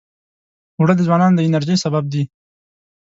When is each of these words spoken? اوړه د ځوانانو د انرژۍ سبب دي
اوړه 0.77 0.93
د 0.97 1.01
ځوانانو 1.07 1.35
د 1.37 1.41
انرژۍ 1.47 1.75
سبب 1.83 2.03
دي 2.13 2.23